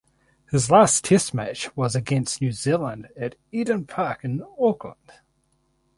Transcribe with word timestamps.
His 0.49 0.71
last 0.71 1.05
test 1.05 1.31
match 1.31 1.77
was 1.77 1.95
against 1.95 2.41
New 2.41 2.51
Zealand 2.51 3.09
at 3.15 3.35
Eden 3.51 3.85
Park 3.85 4.23
in 4.25 4.41
Auckland. 4.59 4.97